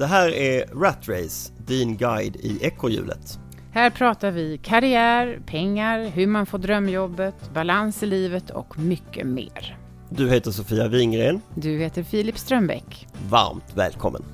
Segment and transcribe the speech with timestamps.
[0.00, 3.38] Det här är Rat Race, din guide i ekorrhjulet.
[3.72, 9.78] Här pratar vi karriär, pengar, hur man får drömjobbet, balans i livet och mycket mer.
[10.08, 11.40] Du heter Sofia Wingren.
[11.54, 13.06] Du heter Filip Strömbäck.
[13.28, 14.24] Varmt välkommen!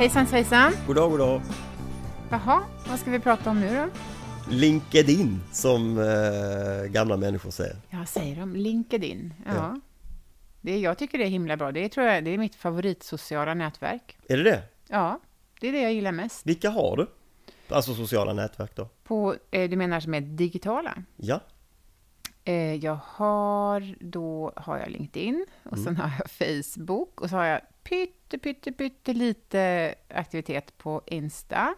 [0.00, 0.72] Hejsan svejsan!
[0.86, 1.42] God dag, god dag!
[2.30, 3.88] Jaha, vad ska vi prata om nu då?
[4.52, 7.76] LinkedIn, som eh, gamla människor säger.
[7.90, 8.56] Ja, säger de?
[8.56, 9.34] LinkedIn?
[9.46, 9.52] Ja.
[9.54, 9.80] Ja.
[10.60, 11.72] Det, jag tycker det är himla bra.
[11.72, 14.16] Det, tror jag, det är mitt favoritsociala nätverk.
[14.28, 14.62] Är det det?
[14.88, 15.20] Ja,
[15.60, 16.46] det är det jag gillar mest.
[16.46, 17.06] Vilka har du?
[17.74, 18.88] Alltså sociala nätverk då?
[19.04, 20.94] På, eh, du menar som är digitala?
[21.16, 21.40] Ja,
[22.44, 27.44] Eh, jag har, då har jag LinkedIn och sen har jag Facebook och så har
[27.44, 31.74] jag pytte, pytte, pytte lite aktivitet på Insta.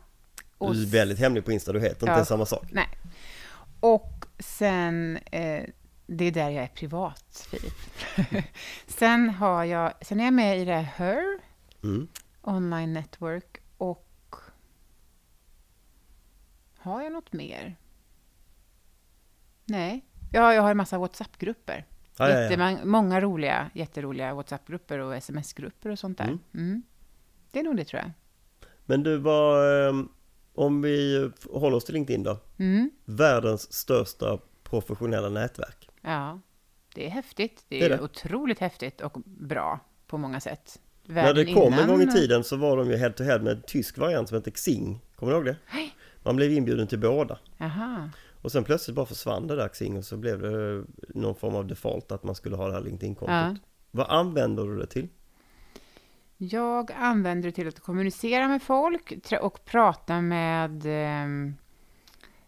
[0.59, 2.15] Och du är väldigt hemlig på Insta, du heter Ja.
[2.15, 2.65] inte samma sak.
[2.73, 2.89] Nej.
[3.81, 5.65] Och sen, eh,
[6.07, 7.75] det är där jag är privat, Filip.
[8.87, 11.39] sen har jag, sen är jag med i det här HER,
[11.83, 12.09] Mm.
[12.43, 14.35] Online Network, och
[16.79, 17.77] har jag något mer?
[19.65, 20.05] Nej.
[20.33, 21.87] Ja, jag har en massa WhatsApp-grupper.
[22.19, 26.25] Ja, Många roliga, jätteroliga WhatsApp-grupper och SMS-grupper och sånt där.
[26.25, 26.39] Mm.
[26.55, 26.83] Mm.
[27.51, 28.11] Det är nog det, tror jag.
[28.85, 29.95] Men du, var, eh,
[30.55, 32.39] om vi håller oss till LinkedIn då?
[32.59, 32.91] Mm.
[33.05, 35.89] Världens största professionella nätverk.
[36.01, 36.41] Ja,
[36.95, 37.65] det är häftigt.
[37.69, 38.05] Det är, Det är det.
[38.05, 40.81] otroligt häftigt och bra på många sätt.
[41.05, 43.39] När Världen det kom en gång i tiden så var de ju head to head
[43.39, 45.01] med en tysk variant som hette Xing.
[45.17, 45.57] Kommer du ihåg det?
[46.23, 47.39] Man blev inbjuden till båda.
[47.57, 48.11] Jaha.
[48.43, 51.67] Och sen plötsligt bara försvann det där Xing och så blev det någon form av
[51.67, 53.35] default att man skulle ha det här LinkedIn-kontot.
[53.35, 53.57] Ja.
[53.91, 55.09] Vad använder du det till?
[56.37, 61.55] Jag använder det till att kommunicera med folk och prata med ehm,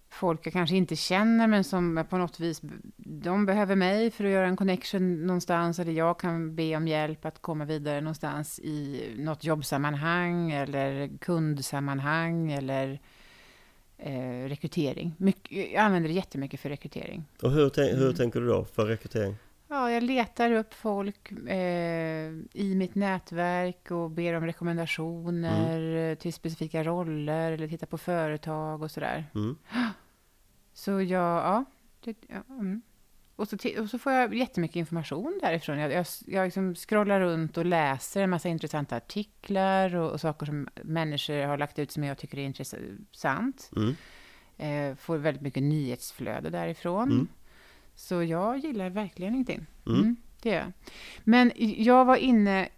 [0.09, 2.61] folk jag kanske inte känner, men som på något vis
[2.97, 7.25] de behöver mig för att göra en connection någonstans, eller jag kan be om hjälp
[7.25, 13.01] att komma vidare någonstans i något jobbsammanhang eller kundsammanhang eller
[13.99, 15.15] eh, rekrytering.
[15.19, 17.25] Mycket, jag använder det jättemycket för rekrytering.
[17.43, 18.15] Och hur, hur Mm.
[18.15, 19.37] tänker du då för rekrytering?
[19.69, 26.33] Ja, jag letar upp folk eh, i mitt nätverk och ber om rekommendationer eh, till
[26.33, 29.25] specifika roller eller tittar på företag och sådär.
[29.35, 29.57] Mm.
[30.73, 31.65] Så jag, ja.
[32.05, 32.83] Det, ja mm.
[33.37, 35.79] Och, så och så får jag jättemycket information därifrån.
[35.79, 40.47] Jag, jag, jag liksom scrollar runt och läser en massa intressanta artiklar och, och saker
[40.47, 43.71] som människor har lagt ut som jag tycker är intressant.
[43.77, 43.95] Mm.
[44.57, 47.11] Eh, får väldigt mycket nyhetsflöde därifrån.
[47.11, 47.29] Mm.
[47.95, 49.67] Så jag gillar verkligen LinkedIn.
[49.87, 50.01] Mm.
[50.01, 50.73] Mm, det gör jag.
[51.25, 52.69] Men jag var inne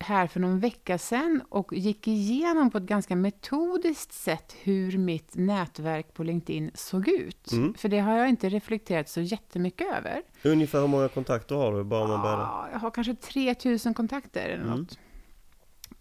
[0.00, 5.34] här för någon vecka sedan och gick igenom på ett ganska metodiskt sätt hur mitt
[5.34, 7.52] nätverk på LinkedIn såg ut.
[7.52, 7.74] Mm.
[7.74, 10.22] För det har jag inte reflekterat så jättemycket över.
[10.44, 12.38] Ungefär hur många kontakter har du bara man?
[12.38, 14.78] Ja, jag har kanske 3000 kontakter eller Mm.
[14.78, 14.98] något.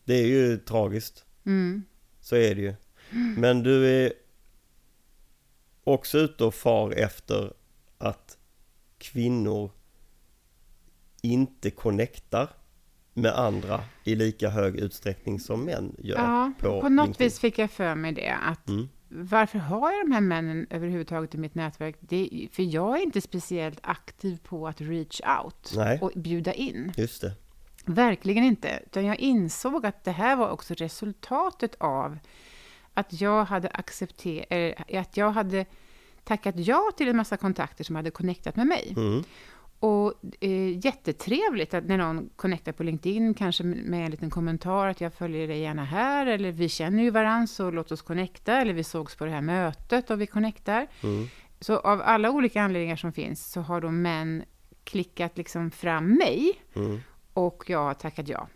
[0.04, 1.26] Det är ju tragiskt.
[1.46, 1.84] Mm.
[2.22, 2.76] Så är det ju.
[3.38, 4.14] Men du är
[5.86, 7.54] också ute och far efter
[7.98, 8.38] att
[8.98, 9.72] kvinnor
[11.22, 12.50] inte connectar
[13.14, 17.26] med andra i lika hög utsträckning som män gör Ja, på, på, något LinkedIn.
[17.26, 18.32] vis fick jag för mig det.
[18.32, 18.90] Att Mm.
[19.10, 21.96] Varför har jag de här männen överhuvudtaget i mitt nätverk?
[22.00, 26.00] Det för jag är inte speciellt aktiv på att reach out Nej.
[26.02, 26.94] och bjuda in.
[26.98, 27.34] Just det.
[27.86, 28.80] Verkligen inte.
[28.86, 32.18] Utan jag insåg att det här var också resultatet av
[32.96, 35.66] att jag hade accepterat, att jag hade
[36.24, 38.94] tackat ja till en massa kontakter som hade connectat med mig.
[38.98, 39.24] Mm.
[39.80, 45.02] Och eh, jättetrevligt att när någon connectar på LinkedIn, kanske med en liten kommentar att
[45.02, 48.74] jag följer dig gärna här, eller vi känner ju varandra så låt oss connecta, eller
[48.74, 50.88] vi sågs på det här mötet och vi connectar.
[51.04, 51.28] Mm.
[51.60, 54.44] Så av alla olika anledningar som finns så har då män
[54.84, 57.00] klickat liksom fram mig Mm.
[57.34, 58.48] och jag har tackat ja.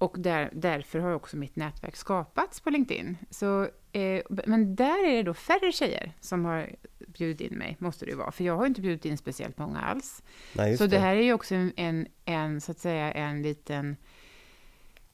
[0.00, 3.18] Och där, därför har också mitt nätverk skapats på LinkedIn.
[3.30, 8.04] Så, eh, men där är det då färre tjejer som har bjudit in mig, måste
[8.04, 8.32] det ju vara.
[8.32, 10.22] För jag har inte bjudit in speciellt många alls.
[10.52, 11.00] Nej, just Så det det.
[11.00, 13.96] här är ju också en, en, en, så att säga, en liten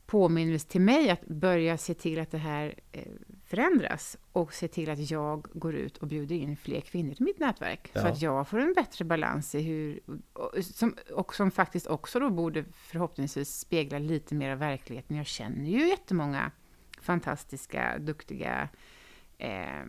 [0.06, 3.02] påminnelse till mig att börja se till att det här eh,
[3.46, 7.38] förändras och se till att jag går ut och bjuder in fler kvinnor till mitt
[7.38, 7.90] nätverk.
[7.93, 8.08] Så Ja.
[8.08, 10.00] att jag får en bättre balans i hur,
[10.32, 15.16] och som, och som faktiskt också då borde förhoppningsvis spegla lite mer av verkligheten.
[15.16, 16.50] Jag känner ju jättemånga
[17.00, 18.69] fantastiska, duktiga,
[19.38, 19.84] eh,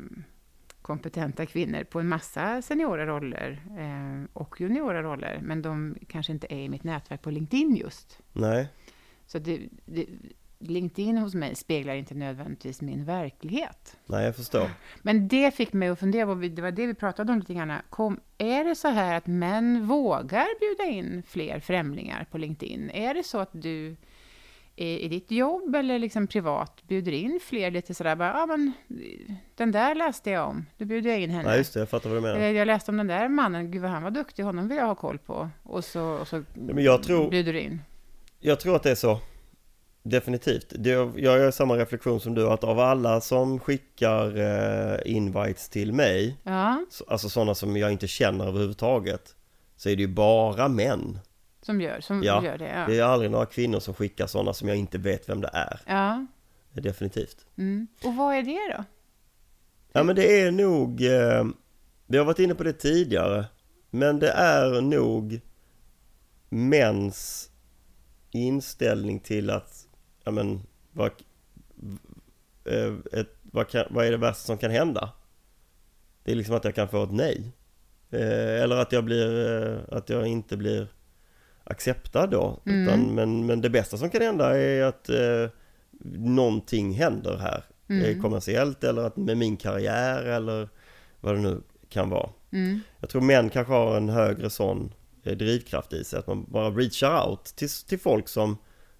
[0.81, 6.47] kompetenta kvinnor på en massa seniora roller eh, och juniora roller, men de kanske inte
[6.53, 8.19] är i mitt nätverk på LinkedIn just.
[8.33, 8.67] Nej.
[9.25, 10.05] Så det, det,
[10.59, 13.97] LinkedIn hos mig speglar inte nödvändigtvis min verklighet.
[14.05, 14.69] Nej, jag förstår.
[15.01, 17.73] Men det fick mig att fundera, på, det var det vi pratade om lite grann.
[17.89, 22.89] Kom, är det så här att män vågar bjuda in fler främlingar på LinkedIn?
[22.89, 23.95] Är det så att du
[24.79, 28.73] i, ditt jobb eller liksom privat bjuder in fler lite sådär, bara, ja men
[29.55, 31.49] den där läste jag om, då bjuder jag in henne.
[31.49, 31.79] Nej, just det.
[31.79, 32.39] Jag fattar vad du menar.
[32.39, 34.95] Jag läste om den där mannen, gud vad han var duktig, honom vill jag ha
[34.95, 35.49] koll på.
[35.63, 37.81] Och så, och så Men jag tror- bjuder du in.
[38.39, 39.19] Jag tror att det är så.
[40.09, 40.73] Definitivt.
[40.85, 46.37] Jag gör samma reflektion som du, att av alla som skickar eh, invites till mig,
[46.43, 49.35] Ja, så- alltså sådana som jag inte känner överhuvudtaget,
[49.75, 51.19] så är det ju bara män.
[51.61, 52.67] som gör, som Ja, gör det.
[52.75, 52.85] Ja.
[52.87, 55.79] Det är aldrig några kvinnor som skickar sådana som jag inte vet vem det är.
[55.87, 56.25] ja.
[56.73, 57.45] Definitivt.
[57.57, 57.87] Mm.
[58.03, 58.83] Och vad är det då?
[59.91, 61.43] Ja men det är nog, eh,
[62.07, 63.45] vi har varit inne på det tidigare,
[63.89, 65.39] men det är nog
[66.49, 67.49] mäns
[68.31, 69.86] inställning till att,
[70.27, 71.11] ja men, vad,
[72.65, 75.09] eh, ett, vad, kan, vad är det värsta som kan hända?
[76.23, 77.51] Det är liksom att jag kan få ett nej.
[78.09, 80.87] Eh, eller att jag blir, eh, att jag inte blir
[81.63, 82.59] acceptad då.
[82.65, 82.83] Mm.
[82.83, 85.49] Utan, men, men det bästa som kan hända är att eh,
[86.13, 87.63] någonting händer här.
[87.89, 88.21] Mm.
[88.21, 90.69] Kommersiellt eller att med min karriär eller
[91.19, 92.29] vad det nu kan vara.
[92.51, 92.79] Mm.
[92.99, 94.93] Jag tror män kanske har en högre sån
[95.23, 98.57] drivkraft i sig, att man bara reachar out till, till folk som,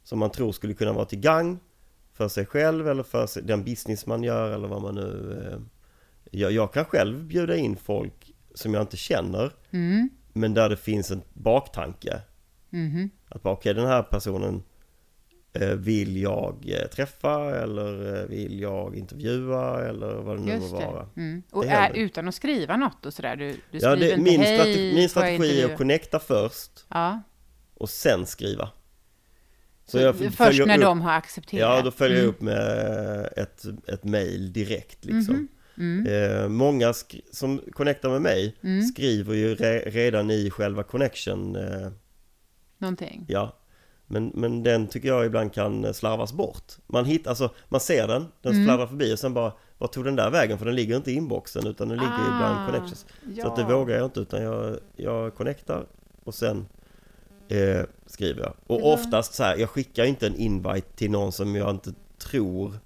[0.07, 1.59] som man tror skulle kunna vara till gang
[2.13, 5.41] för sig själv eller för den business man gör eller vad man nu...
[5.51, 5.59] Eh,
[6.31, 10.09] jag, jag kan själv bjuda in folk som jag inte känner, Mm.
[10.33, 12.21] men där det finns en baktanke.
[12.69, 13.09] Mhm.
[13.29, 14.63] Att bara, okej den här personen
[15.53, 20.61] eh, vill jag eh, träffa eller eh, vill jag intervjua eller vad det nu må
[20.61, 21.07] Just vara.
[21.15, 21.21] det.
[21.21, 21.43] Mm.
[21.51, 23.35] Och är, utan att skriva något och sådär?
[23.35, 26.85] Du, du Ja, det, inte min, hej, strategi, min strategi är intervjua?" att connecta först
[26.89, 27.21] Ja,
[27.73, 28.69] och sen skriva.
[29.93, 31.61] Jag först när upp- de har accepterat?
[31.77, 32.35] Ja, då följer jag Mm.
[32.35, 35.35] upp med ett, ett mail direkt liksom.
[35.35, 35.47] Mhm.
[35.79, 36.07] Mm.
[36.41, 36.93] Eh, många
[37.31, 38.83] som connectar med mig Mm.
[38.83, 41.87] skriver ju re- redan i själva connection, eh,
[42.77, 43.25] Någonting?
[43.27, 43.53] ja.
[44.09, 46.73] Men, men den tycker jag ibland kan eh, slarvas bort.
[46.87, 48.65] Man hittar, alltså, man ser den, den Mm.
[48.65, 50.57] fladdrar förbi och sen bara, vad tog den där vägen?
[50.57, 53.05] För den ligger inte i inboxen utan den ligger ju bland Ah, connections.
[53.35, 53.43] Ja.
[53.43, 55.85] Så att det vågar jag inte utan jag, jag connectar
[56.23, 56.65] och sen
[57.49, 58.53] eh, skriver jag.
[58.67, 61.93] Och var- oftast så här, jag skickar inte en invite till någon som jag inte
[62.17, 62.79] tror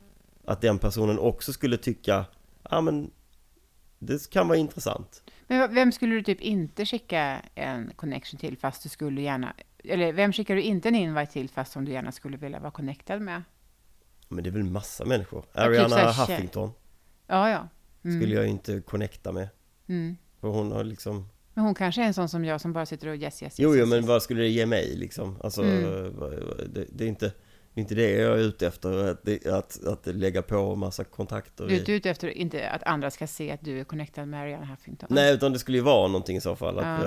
[0.45, 2.25] att den personen också skulle tycka,
[2.63, 3.11] ja ah, men
[3.99, 5.23] det kan vara intressant.
[5.47, 9.53] Men vem skulle du typ inte skicka en connection till fast du skulle gärna...
[9.83, 12.71] Eller vem skickar du inte en invite till fast som du gärna skulle vilja vara
[12.71, 13.43] connectad med?
[14.27, 15.41] Men det är väl massa människor.
[15.41, 16.71] Typ Ariana tjej- Huffington
[17.27, 17.67] Ja, ja.
[18.03, 18.21] Mm.
[18.21, 19.47] skulle jag inte connecta med.
[19.87, 20.17] Mm.
[20.41, 23.07] För hon har liksom, Men hon kanske är en sån som jag som bara sitter
[23.07, 23.59] och yes, yes, yes.
[23.59, 24.07] jo jo yes, men yes.
[24.07, 25.37] vad skulle det ge mig liksom?
[25.43, 26.13] Alltså, Mm.
[26.73, 27.31] det, det är inte
[27.73, 31.67] inte det jag är ute efter, att, att, att lägga på massa kontakter.
[31.67, 34.41] Du är inte ute efter inte att andra ska se att du är connectad med
[34.41, 35.07] Ariana Huffington?
[35.11, 36.75] Nej, utan det skulle ju vara någonting i så fall.
[36.81, 36.97] Ja.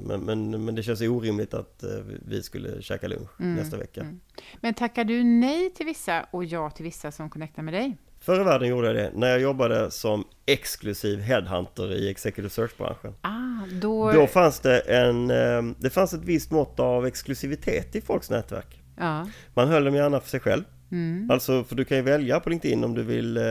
[0.00, 1.90] men, men, men det känns ju orimligt att eh,
[2.26, 4.00] vi skulle käka lunch Mm, nästa vecka.
[4.00, 4.20] mm.
[4.60, 7.96] Men tackar du nej till vissa och ja till vissa som connectar med dig?
[8.22, 13.14] Förr i världen gjorde jag det när jag jobbade som exklusiv headhunter i executive search-branschen.
[13.20, 14.12] Ah, då...
[14.12, 18.82] Då fanns det en, eh, det fanns ett visst mått av exklusivitet i folks nätverk.
[18.96, 19.28] Ja.
[19.54, 20.62] Man höll dem gärna för sig själv.
[20.90, 21.30] Mm.
[21.30, 23.42] Alltså, för du kan ju välja på LinkedIn om du vill eh,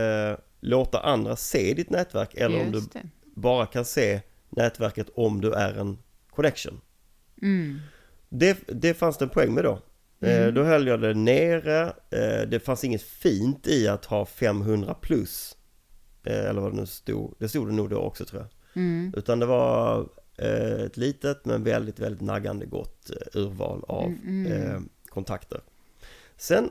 [0.60, 3.02] låta andra se ditt nätverk eller om du Just det.
[3.34, 5.98] bara kan se nätverket om du är en
[6.30, 6.80] connection.
[7.42, 7.80] Mm.
[8.28, 9.78] Det, det fanns det en poäng med då.
[10.22, 10.54] Eh, Mm.
[10.54, 11.82] då höll jag det nere.
[12.10, 15.56] Eh, det fanns inget fint i att ha 500 plus.
[16.24, 17.34] Eh, eller vad det nu stod.
[17.38, 18.82] Det stod det nog då också tror jag.
[18.82, 19.14] Mm.
[19.16, 20.08] Utan det var
[20.86, 24.88] ett litet men väldigt, väldigt naggande gott urval av Mm, mm.
[25.08, 25.60] kontakter.
[26.36, 26.70] Sen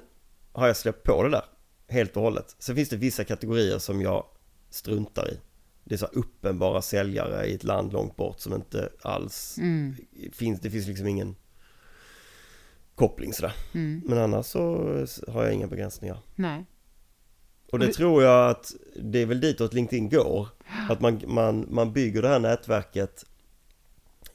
[0.52, 1.46] har jag släppt på det där
[1.88, 2.56] helt och hållet.
[2.60, 4.26] Sen finns det vissa kategorier som jag
[4.70, 5.38] struntar i.
[5.84, 9.96] Det är så uppenbara säljare i ett land långt bort som inte alls Mm.
[10.34, 10.60] finns.
[10.62, 11.36] Det finns liksom ingen
[13.08, 13.54] koppling sådär.
[13.74, 14.02] Mm.
[14.06, 14.76] Men annars så
[15.28, 16.18] har jag inga begränsningar.
[16.36, 16.66] Nej.
[17.72, 20.48] Och det tror jag att det är väl ditåt LinkedIn går.
[20.90, 23.26] Att man, man, man bygger det här nätverket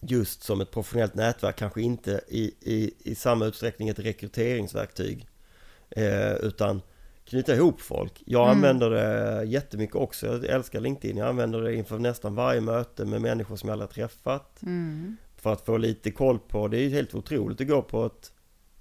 [0.00, 5.28] just som ett professionellt nätverk, kanske inte i, i, i samma utsträckning ett rekryteringsverktyg.
[5.90, 6.82] Eh, utan
[7.24, 8.22] knyta ihop folk.
[8.26, 8.56] Jag Mm.
[8.56, 10.26] använder det jättemycket också.
[10.26, 11.16] Jag älskar LinkedIn.
[11.16, 14.62] Jag använder det inför nästan varje möte med människor som jag aldrig har träffat.
[14.62, 15.16] Mm.
[15.36, 18.32] För att få lite koll på, det är ju helt otroligt att gå på ett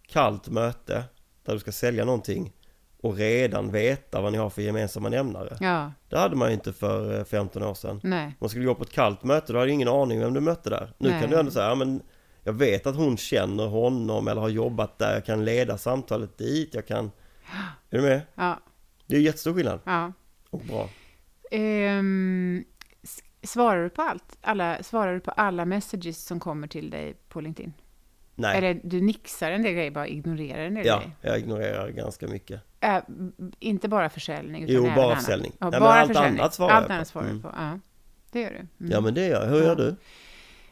[0.07, 1.03] kallt möte
[1.45, 2.53] där du ska sälja någonting
[3.01, 5.57] och redan veta vad ni har för gemensamma nämnare.
[5.59, 5.91] Ja.
[6.09, 7.99] Det hade man ju inte för eh, 15 år sedan.
[8.03, 8.35] Nej.
[8.39, 10.93] Man skulle gå på ett kallt möte, då hade ingen aning vem du mötte där.
[10.97, 11.21] Nu Nej.
[11.21, 12.01] kan du ändå säga, ja men
[12.43, 16.73] jag vet att hon känner honom eller har jobbat där, jag kan leda samtalet dit,
[16.73, 17.05] jag kan...
[17.89, 18.21] Är du med?
[18.35, 18.59] Ja.
[19.07, 20.13] Det är ju jättestor skillnad Ja.
[20.49, 20.89] och bra.
[23.03, 24.37] S- svarar du på allt?
[24.41, 27.73] Alla, svarar du på alla messages som kommer till dig på LinkedIn?
[28.35, 31.11] Nej, Eller du nixar en del grejer, bara ignorerar en del ja, grejer?
[31.21, 32.61] jag ignorerar ganska mycket.
[32.81, 32.97] Äh,
[33.59, 35.51] inte bara försäljning, utan Jo, bara försäljning.
[35.59, 36.39] Ja, Nej, bara allt försäljning.
[36.39, 36.93] annat svarar allt jag på.
[36.93, 37.41] annat svarar Mm.
[37.41, 37.51] på.
[37.57, 37.79] Ja,
[38.31, 38.55] det gör du.
[38.55, 38.91] Mm.
[38.91, 39.49] Ja men det gör jag.
[39.49, 39.63] Hur Ja.
[39.65, 39.95] gör du?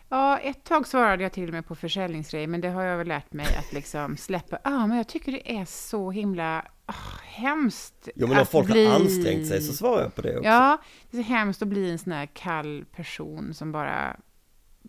[0.09, 3.07] Ja, ett tag svarade jag till och med på försäljningsgrejer, men det har jag väl
[3.07, 4.59] lärt mig att liksom släppa.
[4.63, 6.93] Ja, men jag tycker det är så himla ah,
[7.23, 8.09] hemskt.
[8.15, 8.85] Jo men om folk bli...
[8.85, 10.49] har ansträngt sig så svarar jag på det också.
[10.49, 10.77] Ja,
[11.11, 14.17] det är så hemskt att bli en sån här kall person som bara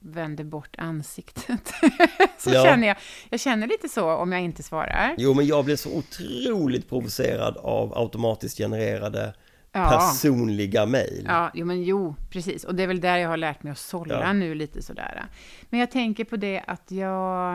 [0.05, 1.73] vänder bort ansiktet.
[2.39, 2.63] så Ja.
[2.65, 2.97] känner jag.
[3.31, 5.15] Jag känner lite så om jag inte svarar.
[5.19, 9.35] Jo men jag blir så otroligt provocerad av automatiskt genererade
[9.73, 9.91] Ja.
[9.91, 11.25] personliga mejl.
[11.29, 12.65] Ja, jo, men jo, precis.
[12.65, 14.33] Och det är väl där jag har lärt mig att sålla Ja.
[14.33, 15.25] nu lite sådär.
[15.71, 17.55] Men jag tänker på det att jag,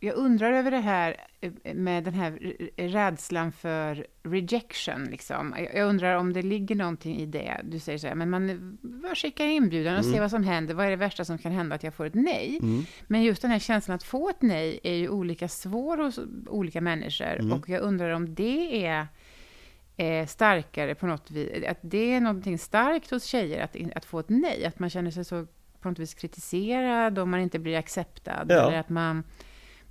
[0.00, 2.30] jag undrar över det här eh, med den här
[2.76, 5.04] rädslan för rejection.
[5.04, 5.54] Liksom.
[5.74, 7.60] Jag undrar om det ligger någonting i det.
[7.64, 10.12] Du säger så här, men man bara skickar inbjudan och Mm.
[10.12, 10.74] ser vad som händer.
[10.74, 11.74] Vad är det värsta som kan hända?
[11.74, 12.58] Att jag får ett nej.
[12.62, 12.84] Mm.
[13.06, 16.80] Men just den här känslan att få ett nej är ju olika svår hos olika
[16.80, 17.40] människor.
[17.40, 17.52] Mm.
[17.52, 19.06] Och jag undrar om det är
[19.96, 21.64] eh, starkare på något vis.
[21.68, 24.64] Att det är någonting starkt hos tjejer att, att få ett nej.
[24.64, 25.46] Att man känner sig så
[25.80, 28.46] på något vis kritiserad och man inte blir acceptad.
[28.48, 28.68] Ja.
[28.68, 29.24] Eller att man,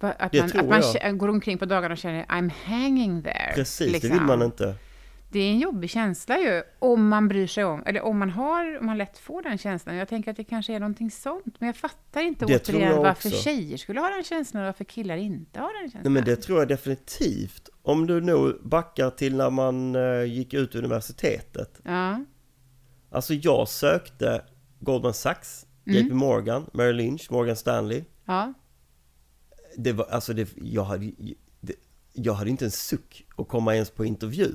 [0.08, 1.18] att Det man, tror att jag.
[1.18, 3.52] går omkring på dagarna och känner I'm hanging there.
[3.56, 4.10] Precis, liksom.
[4.10, 4.76] det vill man inte.
[5.32, 8.80] Det är en jobbig känsla ju, om man bryr sig om, eller om man har,
[8.80, 9.96] om man lätt får den känslan.
[9.96, 13.30] Jag tänker att det kanske är någonting sånt, men jag fattar inte Det återigen varför
[13.30, 13.42] också.
[13.42, 16.02] tjejer skulle ha den känslan och varför killar inte har den känslan.
[16.04, 17.70] Nej men det tror jag definitivt.
[17.82, 21.80] Om du nu backar till när man eh, gick ut universitetet.
[21.84, 22.24] Ja,
[23.12, 24.42] Alltså jag sökte
[24.80, 25.98] Goldman Sachs, Mm.
[26.06, 28.04] JP Morgan, Merrill Lynch, Morgan Stanley.
[28.26, 28.54] ja,
[29.78, 31.12] Det var, alltså det, jag hade,
[31.62, 31.74] det,
[32.14, 34.52] jag hade inte en suck att komma ens på intervju.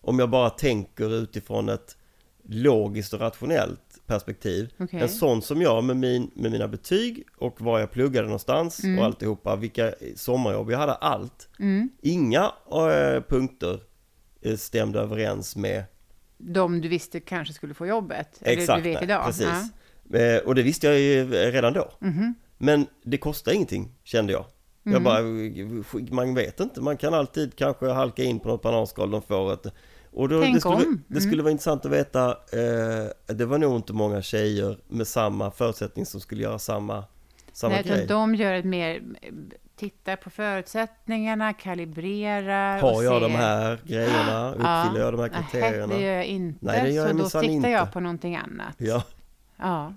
[0.00, 1.96] Om jag bara tänker utifrån ett
[2.48, 4.72] logiskt och rationellt perspektiv.
[4.78, 5.00] okej.
[5.00, 8.98] En sån som jag med, min, med mina betyg och var jag pluggade någonstans Mm.
[8.98, 11.48] och alltihopa, vilka sommarjobb jag hade, allt.
[11.58, 11.88] Mm.
[12.02, 13.80] Inga eh, punkter
[14.40, 15.84] eh, stämde överens med
[16.38, 19.24] De du visste kanske skulle få jobbet, eller exakt, du vet nej, idag.
[19.26, 19.72] precis.
[20.14, 21.90] Eh, och det visste jag ju redan då.
[22.00, 22.06] Ja.
[22.06, 22.34] Mhm.
[22.64, 24.44] Men det kostar ingenting, kände jag.
[24.82, 25.04] Jag Mm.
[25.04, 25.22] bara,
[26.16, 29.66] man vet inte, man kan alltid kanske halka in på något bananskal de får ett
[30.12, 31.04] och då, Tänk det skulle, om.
[31.08, 35.50] det skulle vara intressant att veta, eh, det var nog inte många tjejer med samma
[35.50, 37.04] förutsättning som skulle göra samma,
[37.52, 38.06] samma Nej, grej.
[38.06, 39.02] de gör ett mer,
[39.76, 44.48] tittar på förutsättningarna, kalibrerar Har och jag ser, de här grejerna?
[44.54, 45.94] Uppfyller jag de här Nej, kriterierna?
[45.94, 46.58] det gör jag inte.
[46.66, 47.68] Nej, det gör jag så då siktar inte.
[47.68, 48.74] jag på någonting annat.
[48.78, 49.02] Ja,
[49.56, 49.94] Ja.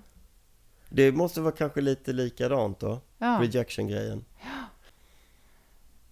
[0.88, 4.24] Det måste vara kanske lite likadant då, Ja, rejection-grejen.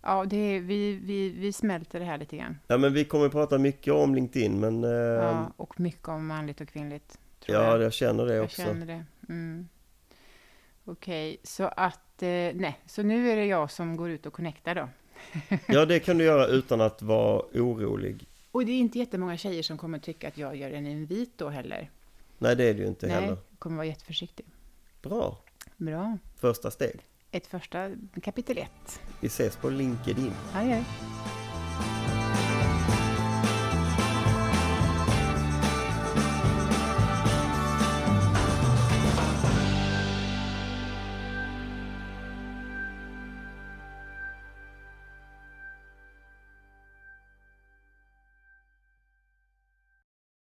[0.03, 2.59] ja det är, vi, vi, vi smälter det här lite grann.
[2.67, 6.27] Ja men vi kommer att prata mycket om LinkedIn men eh, Ja, och mycket om
[6.27, 7.19] manligt och kvinnligt.
[7.41, 7.83] Tror ja, jag.
[7.83, 8.63] jag känner det jag också.
[8.63, 9.05] känner det.
[9.29, 9.69] Mm.
[10.85, 14.75] Okej, så att, eh, nej, så nu är det jag som går ut och connectar
[14.75, 14.89] då.
[15.67, 18.29] Ja det kan du göra utan att vara orolig.
[18.51, 21.49] Och det är inte jättemånga tjejer som kommer tycka att jag gör en invit då
[21.49, 21.91] heller.
[22.39, 23.29] Nej det är det ju inte nej, heller.
[23.29, 24.47] jag kommer vara jätteförsiktig.
[25.05, 25.39] Bra,
[25.77, 26.19] Bra.
[26.37, 27.01] första steg.
[27.31, 27.91] ett första
[28.23, 29.01] kapitel ett.
[29.21, 30.33] Vi ses på LinkedIn.
[30.55, 30.85] Gör vi.